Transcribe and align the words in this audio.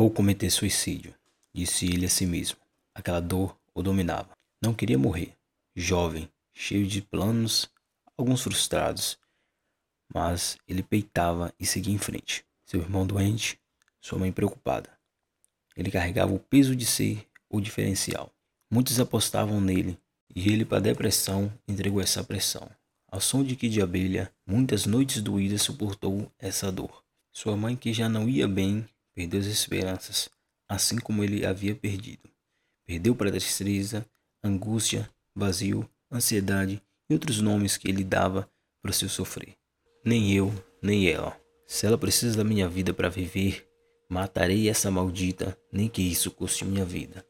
Vou 0.00 0.10
cometer 0.10 0.48
suicídio, 0.48 1.14
disse 1.52 1.84
ele 1.84 2.06
a 2.06 2.08
si 2.08 2.24
mesmo. 2.24 2.56
Aquela 2.94 3.20
dor 3.20 3.54
o 3.74 3.82
dominava. 3.82 4.30
Não 4.58 4.72
queria 4.72 4.98
morrer. 4.98 5.34
Jovem, 5.76 6.26
cheio 6.54 6.86
de 6.86 7.02
planos, 7.02 7.68
alguns 8.16 8.42
frustrados, 8.42 9.18
mas 10.10 10.56
ele 10.66 10.82
peitava 10.82 11.52
e 11.60 11.66
seguia 11.66 11.92
em 11.92 11.98
frente. 11.98 12.46
Seu 12.64 12.80
irmão 12.80 13.06
doente, 13.06 13.60
sua 14.00 14.18
mãe 14.18 14.32
preocupada. 14.32 14.88
Ele 15.76 15.90
carregava 15.90 16.32
o 16.32 16.38
peso 16.40 16.74
de 16.74 16.86
ser 16.86 17.28
o 17.50 17.60
diferencial. 17.60 18.32
Muitos 18.70 18.98
apostavam 18.98 19.60
nele 19.60 19.98
e 20.34 20.50
ele, 20.50 20.64
para 20.64 20.80
depressão, 20.80 21.52
entregou 21.68 22.00
essa 22.00 22.24
pressão. 22.24 22.70
Ao 23.06 23.20
som 23.20 23.44
de 23.44 23.54
que 23.54 23.68
de 23.68 23.82
abelha, 23.82 24.32
muitas 24.46 24.86
noites 24.86 25.20
doídas 25.20 25.60
suportou 25.60 26.32
essa 26.38 26.72
dor. 26.72 27.04
Sua 27.30 27.54
mãe, 27.54 27.76
que 27.76 27.92
já 27.92 28.08
não 28.08 28.26
ia 28.30 28.48
bem, 28.48 28.88
perdeu 29.14 29.40
as 29.40 29.46
esperanças, 29.46 30.28
assim 30.68 30.98
como 30.98 31.24
ele 31.24 31.44
havia 31.44 31.74
perdido. 31.74 32.30
Perdeu 32.86 33.14
para 33.14 33.28
a 33.28 33.32
tristeza, 33.32 34.06
angústia, 34.42 35.08
vazio, 35.34 35.88
ansiedade 36.10 36.82
e 37.08 37.14
outros 37.14 37.40
nomes 37.40 37.76
que 37.76 37.88
ele 37.88 38.04
dava 38.04 38.50
para 38.82 38.92
seu 38.92 39.08
sofrer. 39.08 39.56
Nem 40.04 40.32
eu, 40.32 40.52
nem 40.82 41.08
ela. 41.08 41.38
Se 41.66 41.86
ela 41.86 41.98
precisa 41.98 42.36
da 42.36 42.44
minha 42.44 42.68
vida 42.68 42.92
para 42.92 43.08
viver, 43.08 43.68
matarei 44.08 44.68
essa 44.68 44.90
maldita, 44.90 45.56
nem 45.72 45.88
que 45.88 46.02
isso 46.02 46.30
custe 46.30 46.64
minha 46.64 46.84
vida. 46.84 47.24